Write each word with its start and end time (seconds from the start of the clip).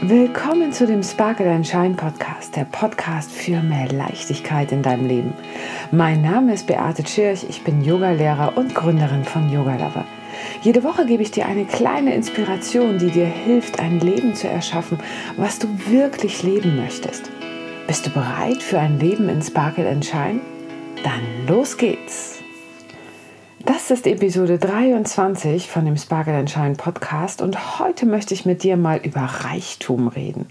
Willkommen 0.00 0.72
zu 0.72 0.86
dem 0.86 1.02
Sparkle 1.02 1.50
and 1.50 1.66
Shine 1.66 1.94
Podcast, 1.94 2.54
der 2.54 2.64
Podcast 2.66 3.32
für 3.32 3.60
mehr 3.60 3.88
Leichtigkeit 3.88 4.70
in 4.70 4.80
deinem 4.80 5.08
Leben. 5.08 5.34
Mein 5.90 6.22
Name 6.22 6.54
ist 6.54 6.68
Beate 6.68 7.02
Tschirch, 7.02 7.44
ich 7.48 7.64
bin 7.64 7.82
Yogalehrer 7.82 8.56
und 8.56 8.76
Gründerin 8.76 9.24
von 9.24 9.50
Yoga 9.50 9.74
Lover. 9.74 10.04
Jede 10.62 10.84
Woche 10.84 11.04
gebe 11.04 11.24
ich 11.24 11.32
dir 11.32 11.46
eine 11.46 11.64
kleine 11.64 12.14
Inspiration, 12.14 12.98
die 12.98 13.10
dir 13.10 13.26
hilft, 13.26 13.80
ein 13.80 13.98
Leben 13.98 14.36
zu 14.36 14.48
erschaffen, 14.48 15.00
was 15.36 15.58
du 15.58 15.66
wirklich 15.88 16.44
leben 16.44 16.76
möchtest. 16.76 17.28
Bist 17.88 18.06
du 18.06 18.10
bereit 18.10 18.62
für 18.62 18.78
ein 18.78 19.00
Leben 19.00 19.28
in 19.28 19.42
Sparkle 19.42 19.88
and 19.88 20.04
Shine? 20.04 20.40
Dann 21.02 21.48
los 21.48 21.76
geht's! 21.76 22.37
Das 23.68 23.90
ist 23.90 24.06
Episode 24.06 24.56
23 24.56 25.68
von 25.68 25.84
dem 25.84 25.98
Sparkle 25.98 26.38
and 26.38 26.48
Shine 26.48 26.74
Podcast 26.74 27.42
und 27.42 27.78
heute 27.78 28.06
möchte 28.06 28.32
ich 28.32 28.46
mit 28.46 28.62
dir 28.62 28.78
mal 28.78 28.98
über 29.02 29.20
Reichtum 29.20 30.08
reden. 30.08 30.46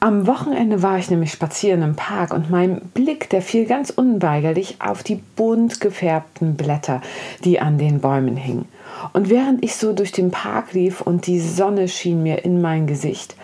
Am 0.00 0.26
Wochenende 0.26 0.82
war 0.82 0.98
ich 0.98 1.08
nämlich 1.08 1.30
spazieren 1.30 1.82
im 1.82 1.94
Park 1.94 2.34
und 2.34 2.50
mein 2.50 2.80
Blick, 2.94 3.30
der 3.30 3.42
fiel 3.42 3.64
ganz 3.64 3.90
unweigerlich 3.90 4.78
auf 4.80 5.04
die 5.04 5.22
bunt 5.36 5.80
gefärbten 5.80 6.56
Blätter, 6.56 7.00
die 7.44 7.60
an 7.60 7.78
den 7.78 8.00
Bäumen 8.00 8.36
hingen. 8.36 8.66
Und 9.12 9.30
während 9.30 9.62
ich 9.62 9.76
so 9.76 9.92
durch 9.92 10.10
den 10.10 10.32
Park 10.32 10.72
lief 10.72 11.00
und 11.00 11.28
die 11.28 11.38
Sonne 11.38 11.86
schien 11.86 12.24
mir 12.24 12.44
in 12.44 12.60
mein 12.60 12.88
Gesicht, 12.88 13.36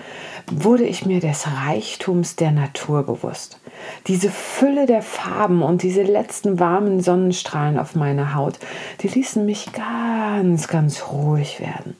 wurde 0.50 0.84
ich 0.84 1.06
mir 1.06 1.20
des 1.20 1.46
Reichtums 1.46 2.36
der 2.36 2.50
Natur 2.50 3.04
bewusst. 3.04 3.60
Diese 4.06 4.30
Fülle 4.30 4.86
der 4.86 5.02
Farben 5.02 5.62
und 5.62 5.82
diese 5.82 6.02
letzten 6.02 6.58
warmen 6.58 7.00
Sonnenstrahlen 7.00 7.78
auf 7.78 7.94
meiner 7.94 8.34
Haut, 8.34 8.58
die 9.00 9.08
ließen 9.08 9.44
mich 9.44 9.72
ganz, 9.72 10.68
ganz 10.68 11.04
ruhig 11.10 11.60
werden. 11.60 11.96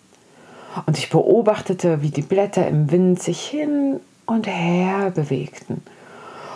Und 0.86 0.98
ich 0.98 1.10
beobachtete, 1.10 2.02
wie 2.02 2.10
die 2.10 2.22
Blätter 2.22 2.66
im 2.66 2.90
Wind 2.90 3.22
sich 3.22 3.42
hin 3.42 4.00
und 4.26 4.46
her 4.46 5.10
bewegten 5.10 5.82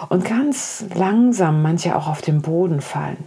und 0.08 0.24
ganz 0.24 0.84
langsam 0.94 1.62
manche 1.62 1.96
auch 1.96 2.08
auf 2.08 2.22
den 2.22 2.42
Boden 2.42 2.80
fallen. 2.80 3.24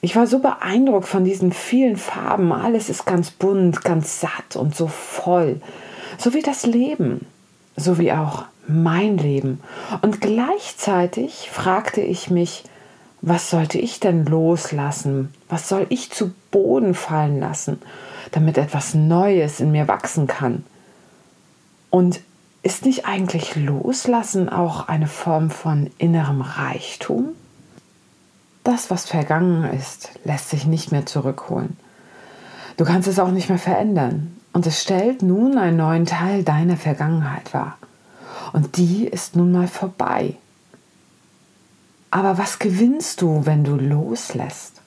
Ich 0.00 0.16
war 0.16 0.26
so 0.26 0.38
beeindruckt 0.38 1.08
von 1.08 1.24
diesen 1.24 1.50
vielen 1.50 1.96
Farben. 1.96 2.52
Alles 2.52 2.90
ist 2.90 3.06
ganz 3.06 3.30
bunt, 3.30 3.84
ganz 3.84 4.20
satt 4.20 4.54
und 4.54 4.76
so 4.76 4.86
voll. 4.86 5.62
So 6.18 6.34
wie 6.34 6.42
das 6.42 6.66
Leben, 6.66 7.26
so 7.76 7.98
wie 7.98 8.12
auch 8.12 8.44
mein 8.66 9.18
Leben. 9.18 9.60
Und 10.02 10.20
gleichzeitig 10.20 11.50
fragte 11.50 12.00
ich 12.00 12.30
mich, 12.30 12.64
was 13.20 13.50
sollte 13.50 13.78
ich 13.78 14.00
denn 14.00 14.26
loslassen? 14.26 15.32
Was 15.48 15.68
soll 15.68 15.86
ich 15.88 16.10
zu 16.10 16.32
Boden 16.50 16.94
fallen 16.94 17.40
lassen, 17.40 17.80
damit 18.32 18.58
etwas 18.58 18.94
Neues 18.94 19.60
in 19.60 19.72
mir 19.72 19.88
wachsen 19.88 20.26
kann? 20.26 20.64
Und 21.90 22.20
ist 22.62 22.84
nicht 22.84 23.06
eigentlich 23.06 23.56
Loslassen 23.56 24.48
auch 24.48 24.88
eine 24.88 25.06
Form 25.06 25.50
von 25.50 25.90
innerem 25.98 26.40
Reichtum? 26.40 27.30
Das, 28.62 28.90
was 28.90 29.04
vergangen 29.04 29.64
ist, 29.72 30.10
lässt 30.24 30.50
sich 30.50 30.66
nicht 30.66 30.90
mehr 30.90 31.04
zurückholen. 31.04 31.76
Du 32.76 32.84
kannst 32.84 33.06
es 33.06 33.18
auch 33.18 33.30
nicht 33.30 33.48
mehr 33.48 33.58
verändern. 33.58 34.36
Und 34.54 34.66
es 34.68 34.80
stellt 34.80 35.20
nun 35.20 35.58
einen 35.58 35.76
neuen 35.76 36.06
Teil 36.06 36.44
deiner 36.44 36.76
Vergangenheit 36.76 37.52
wahr. 37.52 37.76
Und 38.52 38.76
die 38.76 39.04
ist 39.04 39.34
nun 39.34 39.50
mal 39.50 39.66
vorbei. 39.66 40.36
Aber 42.12 42.38
was 42.38 42.60
gewinnst 42.60 43.20
du, 43.20 43.44
wenn 43.44 43.64
du 43.64 43.74
loslässt? 43.74 44.80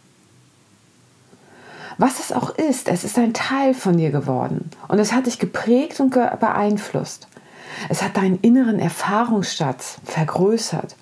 Was 1.98 2.22
es 2.22 2.32
auch 2.32 2.52
ist, 2.52 2.88
es 2.88 3.04
ist 3.04 3.18
ein 3.18 3.34
Teil 3.34 3.74
von 3.74 3.98
dir 3.98 4.12
geworden 4.12 4.70
und 4.88 5.00
es 5.00 5.12
hat 5.12 5.26
dich 5.26 5.38
geprägt 5.38 6.00
und 6.00 6.12
beeinflusst. 6.12 7.28
Es 7.90 8.02
hat 8.02 8.16
deinen 8.16 8.40
inneren 8.40 8.80
Erfahrungsschatz 8.80 9.98
vergrößert 10.06 10.96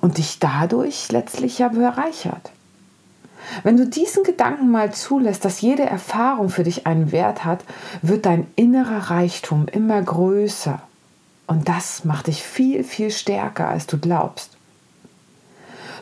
und 0.00 0.18
dich 0.18 0.40
dadurch 0.40 1.12
letztlich 1.12 1.58
ja 1.58 1.68
bereichert. 1.68 2.50
Wenn 3.62 3.76
du 3.76 3.86
diesen 3.86 4.24
Gedanken 4.24 4.70
mal 4.70 4.92
zulässt, 4.92 5.44
dass 5.44 5.60
jede 5.60 5.84
Erfahrung 5.84 6.50
für 6.50 6.64
dich 6.64 6.86
einen 6.86 7.12
Wert 7.12 7.44
hat, 7.44 7.64
wird 8.02 8.26
dein 8.26 8.46
innerer 8.56 9.10
Reichtum 9.10 9.66
immer 9.68 10.00
größer 10.00 10.80
und 11.46 11.68
das 11.68 12.04
macht 12.04 12.26
dich 12.26 12.42
viel, 12.42 12.84
viel 12.84 13.10
stärker, 13.10 13.68
als 13.68 13.86
du 13.86 13.98
glaubst. 13.98 14.50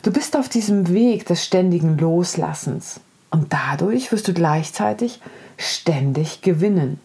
Du 0.03 0.12
bist 0.12 0.37
auf 0.37 0.49
diesem 0.49 0.89
Weg 0.89 1.27
des 1.27 1.45
ständigen 1.45 1.99
Loslassens 1.99 3.01
und 3.31 3.53
dadurch 3.53 4.13
wirst 4.13 4.28
du 4.28 4.34
gleichzeitig 4.34 5.21
ständig 5.57 6.43
gewinnen. 6.43 7.01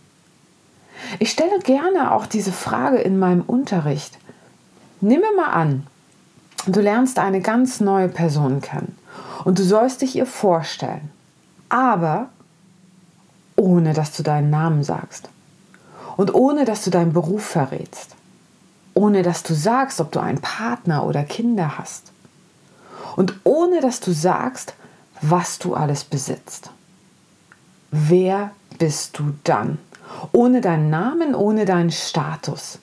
Ich 1.19 1.31
stelle 1.31 1.59
gerne 1.59 2.13
auch 2.13 2.25
diese 2.25 2.51
Frage 2.51 2.97
in 2.97 3.17
meinem 3.17 3.41
Unterricht. 3.41 4.17
Nimm 5.01 5.21
mal 5.35 5.51
an, 5.51 5.87
du 6.67 6.79
lernst 6.79 7.17
eine 7.17 7.41
ganz 7.41 7.79
neue 7.79 8.07
Person 8.07 8.61
kennen 8.61 8.97
und 9.43 9.59
du 9.59 9.63
sollst 9.63 10.01
dich 10.01 10.15
ihr 10.15 10.25
vorstellen, 10.25 11.09
aber 11.69 12.29
ohne 13.55 13.93
dass 13.93 14.15
du 14.15 14.23
deinen 14.23 14.49
Namen 14.49 14.83
sagst 14.83 15.29
und 16.17 16.33
ohne 16.33 16.65
dass 16.65 16.83
du 16.83 16.89
deinen 16.89 17.13
Beruf 17.13 17.43
verrätst 17.43 18.15
ohne 18.93 19.21
dass 19.23 19.43
du 19.43 19.53
sagst, 19.53 19.99
ob 20.01 20.11
du 20.11 20.19
einen 20.19 20.41
Partner 20.41 21.05
oder 21.05 21.23
Kinder 21.23 21.77
hast. 21.77 22.11
Und 23.15 23.35
ohne 23.43 23.81
dass 23.81 23.99
du 23.99 24.11
sagst, 24.11 24.73
was 25.21 25.59
du 25.59 25.75
alles 25.75 26.03
besitzt. 26.03 26.71
Wer 27.91 28.51
bist 28.77 29.19
du 29.19 29.33
dann? 29.43 29.77
Ohne 30.31 30.61
deinen 30.61 30.89
Namen, 30.89 31.35
ohne 31.35 31.65
deinen 31.65 31.91
Status. 31.91 32.79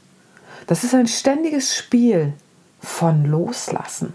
Das 0.66 0.84
ist 0.84 0.94
ein 0.94 1.08
ständiges 1.08 1.76
Spiel 1.76 2.34
von 2.80 3.24
Loslassen. 3.24 4.12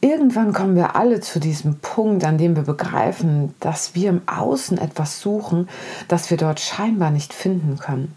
Irgendwann 0.00 0.52
kommen 0.52 0.76
wir 0.76 0.94
alle 0.94 1.20
zu 1.20 1.40
diesem 1.40 1.80
Punkt, 1.80 2.24
an 2.24 2.38
dem 2.38 2.54
wir 2.54 2.62
begreifen, 2.62 3.54
dass 3.58 3.94
wir 3.96 4.10
im 4.10 4.22
Außen 4.26 4.78
etwas 4.78 5.20
suchen, 5.20 5.68
das 6.06 6.30
wir 6.30 6.36
dort 6.36 6.60
scheinbar 6.60 7.10
nicht 7.10 7.34
finden 7.34 7.78
können. 7.78 8.16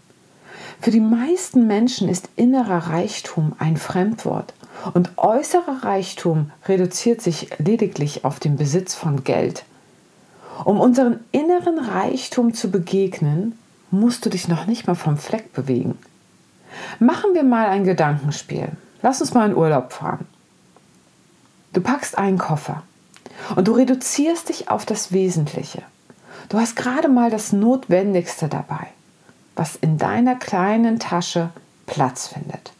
Für 0.80 0.92
die 0.92 1.00
meisten 1.00 1.66
Menschen 1.66 2.08
ist 2.08 2.28
innerer 2.36 2.88
Reichtum 2.88 3.54
ein 3.58 3.76
Fremdwort 3.76 4.54
und 4.94 5.16
äußerer 5.16 5.82
Reichtum 5.82 6.50
reduziert 6.66 7.20
sich 7.20 7.48
lediglich 7.58 8.24
auf 8.24 8.38
den 8.38 8.56
Besitz 8.56 8.94
von 8.94 9.24
Geld. 9.24 9.64
Um 10.64 10.80
unseren 10.80 11.20
inneren 11.32 11.78
Reichtum 11.78 12.54
zu 12.54 12.70
begegnen, 12.70 13.58
musst 13.90 14.24
du 14.24 14.30
dich 14.30 14.48
noch 14.48 14.66
nicht 14.66 14.86
mal 14.86 14.94
vom 14.94 15.16
Fleck 15.16 15.52
bewegen. 15.52 15.98
Machen 16.98 17.34
wir 17.34 17.42
mal 17.42 17.66
ein 17.66 17.84
Gedankenspiel. 17.84 18.68
Lass 19.02 19.20
uns 19.20 19.34
mal 19.34 19.50
in 19.50 19.56
Urlaub 19.56 19.92
fahren. 19.92 20.26
Du 21.72 21.80
packst 21.80 22.18
einen 22.18 22.38
Koffer 22.38 22.82
und 23.56 23.68
du 23.68 23.72
reduzierst 23.72 24.48
dich 24.48 24.68
auf 24.68 24.86
das 24.86 25.12
Wesentliche. 25.12 25.82
Du 26.48 26.58
hast 26.58 26.76
gerade 26.76 27.08
mal 27.08 27.30
das 27.30 27.52
Notwendigste 27.52 28.48
dabei 28.48 28.88
was 29.54 29.76
in 29.76 29.98
deiner 29.98 30.36
kleinen 30.36 30.98
Tasche 30.98 31.50
Platz 31.86 32.28
findet. 32.28 32.72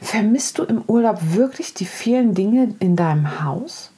Vermisst 0.00 0.58
du 0.58 0.64
im 0.64 0.82
Urlaub 0.86 1.18
wirklich 1.20 1.74
die 1.74 1.86
vielen 1.86 2.34
Dinge 2.34 2.74
in 2.80 2.96
deinem 2.96 3.42
Haus? 3.42 3.92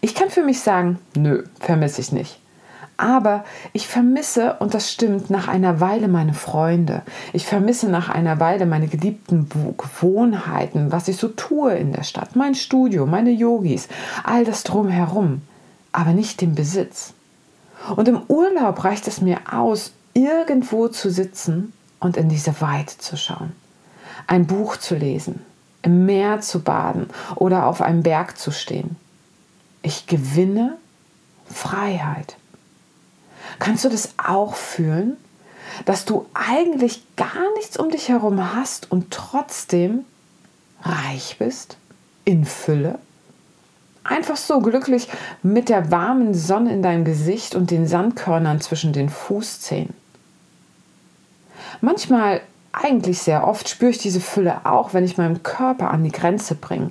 Ich 0.00 0.14
kann 0.14 0.30
für 0.30 0.42
mich 0.42 0.60
sagen, 0.60 0.98
nö, 1.14 1.44
vermisse 1.60 2.00
ich 2.00 2.12
nicht. 2.12 2.38
Aber 2.96 3.44
ich 3.72 3.88
vermisse, 3.88 4.56
und 4.60 4.74
das 4.74 4.92
stimmt, 4.92 5.30
nach 5.30 5.48
einer 5.48 5.80
Weile 5.80 6.08
meine 6.08 6.34
Freunde. 6.34 7.02
Ich 7.32 7.46
vermisse 7.46 7.88
nach 7.88 8.08
einer 8.08 8.38
Weile 8.38 8.66
meine 8.66 8.86
geliebten 8.86 9.48
Gewohnheiten, 9.48 10.92
was 10.92 11.08
ich 11.08 11.16
so 11.16 11.28
tue 11.28 11.74
in 11.74 11.92
der 11.92 12.04
Stadt, 12.04 12.36
mein 12.36 12.54
Studio, 12.54 13.06
meine 13.06 13.30
Yogis, 13.30 13.88
all 14.24 14.44
das 14.44 14.62
drumherum, 14.62 15.42
aber 15.90 16.12
nicht 16.12 16.40
den 16.40 16.54
Besitz. 16.54 17.14
Und 17.96 18.08
im 18.08 18.22
Urlaub 18.28 18.84
reicht 18.84 19.08
es 19.08 19.20
mir 19.20 19.38
aus, 19.50 19.92
irgendwo 20.14 20.88
zu 20.88 21.10
sitzen 21.10 21.72
und 22.00 22.16
in 22.16 22.28
diese 22.28 22.60
Weite 22.60 22.98
zu 22.98 23.16
schauen, 23.16 23.52
ein 24.26 24.46
Buch 24.46 24.76
zu 24.76 24.94
lesen, 24.94 25.40
im 25.82 26.06
Meer 26.06 26.40
zu 26.40 26.60
baden 26.60 27.08
oder 27.36 27.66
auf 27.66 27.80
einem 27.80 28.02
Berg 28.02 28.38
zu 28.38 28.50
stehen. 28.50 28.96
Ich 29.82 30.06
gewinne 30.06 30.76
Freiheit. 31.46 32.36
Kannst 33.58 33.84
du 33.84 33.88
das 33.88 34.10
auch 34.16 34.54
fühlen, 34.54 35.16
dass 35.84 36.04
du 36.04 36.26
eigentlich 36.34 37.02
gar 37.16 37.52
nichts 37.56 37.76
um 37.76 37.90
dich 37.90 38.08
herum 38.08 38.54
hast 38.54 38.90
und 38.90 39.10
trotzdem 39.10 40.04
reich 40.82 41.36
bist, 41.38 41.76
in 42.24 42.44
Fülle? 42.44 42.98
Einfach 44.04 44.36
so 44.36 44.60
glücklich 44.60 45.08
mit 45.42 45.68
der 45.68 45.90
warmen 45.90 46.34
Sonne 46.34 46.72
in 46.72 46.82
deinem 46.82 47.04
Gesicht 47.04 47.54
und 47.54 47.70
den 47.70 47.86
Sandkörnern 47.86 48.60
zwischen 48.60 48.92
den 48.92 49.08
Fußzehen. 49.08 49.94
Manchmal, 51.80 52.40
eigentlich 52.72 53.20
sehr 53.20 53.46
oft, 53.46 53.68
spüre 53.68 53.90
ich 53.90 53.98
diese 53.98 54.20
Fülle 54.20 54.64
auch, 54.64 54.94
wenn 54.94 55.04
ich 55.04 55.18
meinen 55.18 55.42
Körper 55.42 55.90
an 55.90 56.02
die 56.04 56.10
Grenze 56.10 56.54
bringe 56.54 56.90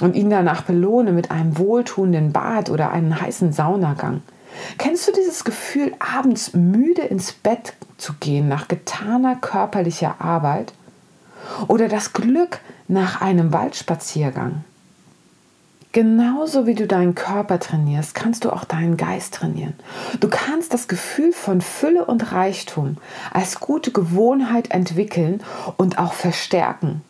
und 0.00 0.16
ihn 0.16 0.30
danach 0.30 0.62
belohne 0.62 1.12
mit 1.12 1.30
einem 1.30 1.58
wohltuenden 1.58 2.32
Bad 2.32 2.70
oder 2.70 2.90
einem 2.90 3.20
heißen 3.20 3.52
Saunagang. 3.52 4.22
Kennst 4.76 5.08
du 5.08 5.12
dieses 5.12 5.44
Gefühl, 5.44 5.94
abends 5.98 6.54
müde 6.54 7.02
ins 7.02 7.32
Bett 7.32 7.74
zu 7.96 8.14
gehen 8.14 8.48
nach 8.48 8.68
getaner 8.68 9.36
körperlicher 9.36 10.16
Arbeit? 10.20 10.72
Oder 11.66 11.88
das 11.88 12.12
Glück 12.12 12.60
nach 12.86 13.20
einem 13.20 13.52
Waldspaziergang? 13.52 14.64
Genauso 15.92 16.66
wie 16.66 16.74
du 16.74 16.86
deinen 16.86 17.14
Körper 17.14 17.58
trainierst, 17.58 18.14
kannst 18.14 18.44
du 18.44 18.50
auch 18.50 18.64
deinen 18.64 18.98
Geist 18.98 19.34
trainieren. 19.34 19.72
Du 20.20 20.28
kannst 20.28 20.74
das 20.74 20.86
Gefühl 20.86 21.32
von 21.32 21.62
Fülle 21.62 22.04
und 22.04 22.32
Reichtum 22.32 22.98
als 23.32 23.58
gute 23.58 23.90
Gewohnheit 23.90 24.70
entwickeln 24.70 25.42
und 25.78 25.98
auch 25.98 26.12
verstärken. 26.12 27.02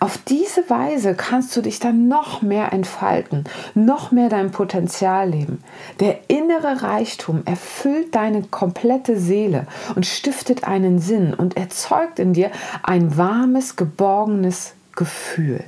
Auf 0.00 0.18
diese 0.18 0.68
Weise 0.70 1.14
kannst 1.14 1.54
du 1.56 1.60
dich 1.60 1.78
dann 1.78 2.08
noch 2.08 2.42
mehr 2.42 2.72
entfalten, 2.72 3.44
noch 3.74 4.12
mehr 4.12 4.28
dein 4.28 4.50
Potenzial 4.50 5.30
leben. 5.30 5.62
Der 6.00 6.28
innere 6.28 6.82
Reichtum 6.82 7.42
erfüllt 7.44 8.14
deine 8.14 8.42
komplette 8.42 9.18
Seele 9.18 9.66
und 9.94 10.06
stiftet 10.06 10.64
einen 10.64 10.98
Sinn 10.98 11.34
und 11.34 11.56
erzeugt 11.56 12.18
in 12.18 12.32
dir 12.32 12.50
ein 12.82 13.16
warmes, 13.16 13.76
geborgenes 13.76 14.74
Gefühl. 14.96 15.64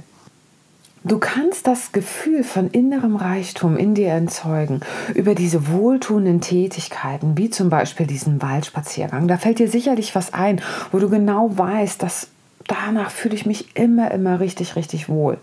Du 1.06 1.18
kannst 1.18 1.68
das 1.68 1.92
Gefühl 1.92 2.42
von 2.42 2.68
innerem 2.68 3.14
Reichtum 3.14 3.76
in 3.76 3.94
dir 3.94 4.08
erzeugen 4.08 4.80
über 5.14 5.36
diese 5.36 5.68
wohltuenden 5.68 6.40
Tätigkeiten, 6.40 7.38
wie 7.38 7.48
zum 7.48 7.70
Beispiel 7.70 8.08
diesen 8.08 8.42
Waldspaziergang. 8.42 9.28
Da 9.28 9.36
fällt 9.36 9.60
dir 9.60 9.68
sicherlich 9.68 10.16
was 10.16 10.34
ein, 10.34 10.60
wo 10.90 10.98
du 10.98 11.08
genau 11.08 11.56
weißt, 11.56 12.02
dass 12.02 12.26
danach 12.66 13.10
fühle 13.10 13.34
ich 13.34 13.46
mich 13.46 13.76
immer, 13.76 14.10
immer 14.10 14.40
richtig, 14.40 14.76
richtig 14.76 15.08
wohl. 15.08 15.38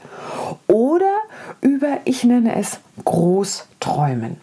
Oder 0.68 1.14
über, 1.62 2.00
ich 2.06 2.24
nenne 2.24 2.56
es 2.56 2.80
Großträumen. 3.06 4.38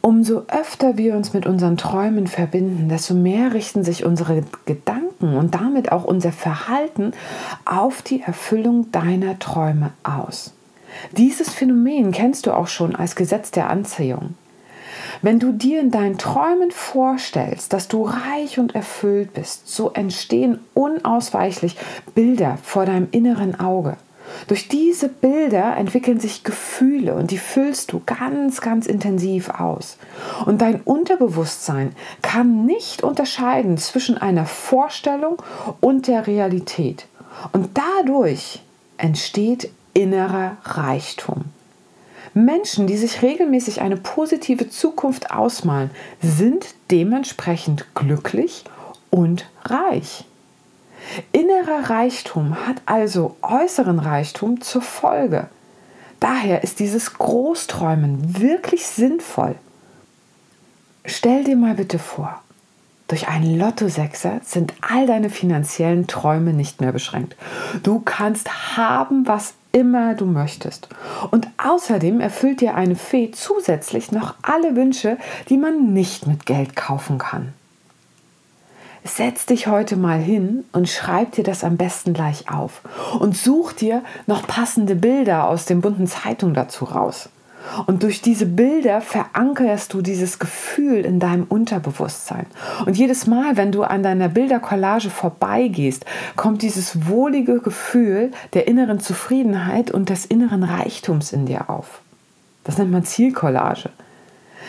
Umso 0.00 0.44
öfter 0.48 0.96
wir 0.96 1.16
uns 1.16 1.34
mit 1.34 1.46
unseren 1.46 1.76
Träumen 1.76 2.28
verbinden, 2.28 2.88
desto 2.88 3.14
mehr 3.14 3.52
richten 3.52 3.84
sich 3.84 4.04
unsere 4.04 4.44
Gedanken 4.64 5.36
und 5.36 5.54
damit 5.54 5.92
auch 5.92 6.04
unser 6.04 6.32
Verhalten 6.32 7.12
auf 7.64 8.00
die 8.02 8.22
Erfüllung 8.22 8.90
deiner 8.92 9.38
Träume 9.38 9.90
aus. 10.04 10.54
Dieses 11.12 11.50
Phänomen 11.50 12.12
kennst 12.12 12.46
du 12.46 12.52
auch 12.52 12.68
schon 12.68 12.96
als 12.96 13.16
Gesetz 13.16 13.50
der 13.50 13.68
Anziehung. 13.68 14.34
Wenn 15.22 15.38
du 15.38 15.52
dir 15.52 15.80
in 15.80 15.90
deinen 15.90 16.18
Träumen 16.18 16.70
vorstellst, 16.70 17.72
dass 17.72 17.88
du 17.88 18.04
reich 18.04 18.58
und 18.58 18.74
erfüllt 18.74 19.34
bist, 19.34 19.68
so 19.68 19.90
entstehen 19.90 20.60
unausweichlich 20.74 21.76
Bilder 22.14 22.58
vor 22.62 22.86
deinem 22.86 23.08
inneren 23.10 23.58
Auge. 23.58 23.96
Durch 24.46 24.68
diese 24.68 25.08
Bilder 25.08 25.76
entwickeln 25.76 26.20
sich 26.20 26.44
Gefühle 26.44 27.14
und 27.14 27.30
die 27.30 27.38
füllst 27.38 27.92
du 27.92 28.02
ganz, 28.04 28.60
ganz 28.60 28.86
intensiv 28.86 29.48
aus. 29.50 29.96
Und 30.44 30.60
dein 30.60 30.80
Unterbewusstsein 30.82 31.92
kann 32.22 32.66
nicht 32.66 33.02
unterscheiden 33.02 33.78
zwischen 33.78 34.18
einer 34.18 34.46
Vorstellung 34.46 35.42
und 35.80 36.06
der 36.06 36.26
Realität. 36.26 37.06
Und 37.52 37.70
dadurch 37.74 38.60
entsteht 38.96 39.70
innerer 39.94 40.56
Reichtum. 40.64 41.44
Menschen, 42.34 42.86
die 42.86 42.96
sich 42.96 43.22
regelmäßig 43.22 43.80
eine 43.80 43.96
positive 43.96 44.68
Zukunft 44.68 45.30
ausmalen, 45.30 45.90
sind 46.22 46.66
dementsprechend 46.90 47.86
glücklich 47.94 48.64
und 49.10 49.46
reich. 49.64 50.24
Innerer 51.32 51.90
Reichtum 51.90 52.66
hat 52.66 52.82
also 52.86 53.36
äußeren 53.42 53.98
Reichtum 53.98 54.60
zur 54.60 54.82
Folge. 54.82 55.48
Daher 56.20 56.64
ist 56.64 56.80
dieses 56.80 57.14
Großträumen 57.14 58.40
wirklich 58.40 58.86
sinnvoll. 58.86 59.54
Stell 61.04 61.44
dir 61.44 61.56
mal 61.56 61.74
bitte 61.74 61.98
vor, 61.98 62.42
durch 63.06 63.28
einen 63.28 63.58
Lottosechser 63.58 64.40
sind 64.44 64.74
all 64.82 65.06
deine 65.06 65.30
finanziellen 65.30 66.06
Träume 66.06 66.52
nicht 66.52 66.80
mehr 66.80 66.92
beschränkt. 66.92 67.36
Du 67.82 68.00
kannst 68.00 68.76
haben, 68.76 69.26
was 69.26 69.54
immer 69.78 70.14
du 70.14 70.26
möchtest. 70.26 70.88
Und 71.30 71.48
außerdem 71.56 72.20
erfüllt 72.20 72.60
dir 72.60 72.74
eine 72.74 72.96
Fee 72.96 73.30
zusätzlich 73.30 74.10
noch 74.10 74.34
alle 74.42 74.74
Wünsche, 74.74 75.18
die 75.48 75.56
man 75.56 75.92
nicht 75.92 76.26
mit 76.26 76.46
Geld 76.46 76.74
kaufen 76.74 77.18
kann. 77.18 77.52
Setz 79.04 79.46
dich 79.46 79.68
heute 79.68 79.96
mal 79.96 80.18
hin 80.18 80.64
und 80.72 80.88
schreib 80.88 81.32
dir 81.32 81.44
das 81.44 81.62
am 81.62 81.76
besten 81.76 82.12
gleich 82.12 82.50
auf 82.50 82.82
und 83.20 83.36
such 83.36 83.72
dir 83.72 84.02
noch 84.26 84.46
passende 84.46 84.96
Bilder 84.96 85.48
aus 85.48 85.64
den 85.64 85.80
bunten 85.80 86.08
Zeitungen 86.08 86.54
dazu 86.54 86.84
raus. 86.84 87.28
Und 87.86 88.02
durch 88.02 88.22
diese 88.22 88.46
Bilder 88.46 89.00
verankerst 89.00 89.92
du 89.94 90.02
dieses 90.02 90.38
Gefühl 90.38 91.04
in 91.04 91.20
deinem 91.20 91.44
Unterbewusstsein. 91.44 92.46
Und 92.86 92.96
jedes 92.96 93.26
Mal, 93.26 93.56
wenn 93.56 93.72
du 93.72 93.82
an 93.82 94.02
deiner 94.02 94.28
Bildercollage 94.28 95.10
vorbeigehst, 95.10 96.04
kommt 96.36 96.62
dieses 96.62 97.08
wohlige 97.08 97.60
Gefühl 97.60 98.32
der 98.54 98.68
inneren 98.68 99.00
Zufriedenheit 99.00 99.90
und 99.90 100.08
des 100.08 100.24
inneren 100.26 100.64
Reichtums 100.64 101.32
in 101.32 101.46
dir 101.46 101.70
auf. 101.70 102.00
Das 102.64 102.78
nennt 102.78 102.90
man 102.90 103.04
Zielcollage. 103.04 103.90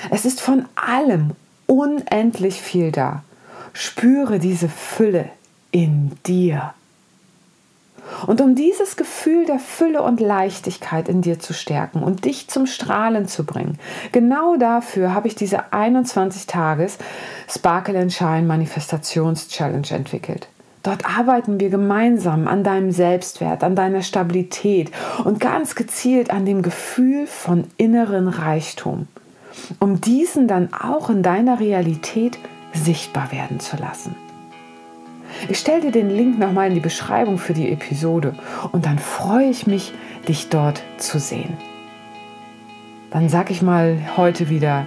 Es 0.10 0.26
ist 0.26 0.42
von 0.42 0.66
allem 0.76 1.32
unendlich 1.68 2.62
viel 2.62 2.92
da. 2.92 3.24
Spüre 3.74 4.40
diese 4.40 4.70
Fülle 4.70 5.30
in 5.72 6.12
dir. 6.26 6.74
Und 8.28 8.42
um 8.42 8.56
dieses 8.56 8.96
Gefühl 8.96 9.46
der 9.46 9.60
Fülle 9.60 10.02
und 10.02 10.20
Leichtigkeit 10.20 11.10
in 11.10 11.22
dir 11.22 11.40
zu 11.40 11.54
stärken 11.54 12.04
und 12.04 12.26
dich 12.26 12.48
zum 12.48 12.66
Strahlen 12.66 13.28
zu 13.28 13.46
bringen, 13.46 13.78
genau 14.12 14.56
dafür 14.58 15.14
habe 15.14 15.28
ich 15.28 15.36
diese 15.36 15.72
21 15.74 16.48
Tages 16.48 16.98
Sparkle 17.48 18.00
and 18.00 18.14
Shine 18.14 18.44
Manifestations 18.44 19.48
Challenge 19.48 19.90
entwickelt. 19.92 20.48
Dort 20.84 21.06
arbeiten 21.06 21.60
wir 21.60 21.70
gemeinsam 21.70 22.48
an 22.48 22.64
deinem 22.64 22.92
Selbstwert, 22.92 23.64
an 23.64 23.76
deiner 23.76 24.02
Stabilität 24.02 24.92
und 25.26 25.40
ganz 25.40 25.76
gezielt 25.76 26.32
an 26.32 26.46
dem 26.46 26.62
Gefühl 26.62 27.28
von 27.28 27.66
inneren 27.78 28.30
Reichtum, 28.30 29.08
um 29.80 30.00
diesen 30.00 30.48
dann 30.48 30.74
auch 30.74 31.10
in 31.10 31.22
deiner 31.22 31.60
Realität 31.60 32.40
sichtbar 32.74 33.32
werden 33.32 33.60
zu 33.60 33.76
lassen. 33.76 34.16
Ich 35.48 35.60
stelle 35.60 35.82
dir 35.82 35.92
den 35.92 36.10
Link 36.10 36.38
nochmal 36.38 36.68
in 36.68 36.74
die 36.74 36.80
Beschreibung 36.80 37.38
für 37.38 37.54
die 37.54 37.72
Episode 37.72 38.36
und 38.72 38.86
dann 38.86 39.00
freue 39.00 39.50
ich 39.50 39.68
mich, 39.68 39.94
dich 40.28 40.50
dort 40.50 40.82
zu 40.98 41.20
sehen. 41.20 41.58
Dann 43.12 43.30
sage 43.30 43.54
ich 43.54 43.62
mal 43.62 43.98
heute 44.18 44.50
wieder 44.50 44.86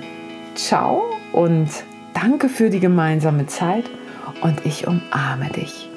Ciao 0.55 1.03
und 1.33 1.69
danke 2.15 2.49
für 2.49 2.71
die 2.71 2.81
gemeinsame 2.81 3.47
Zeit 3.47 3.85
und 4.43 4.65
ich 4.67 4.87
umarme 4.87 5.49
dich. 5.49 5.92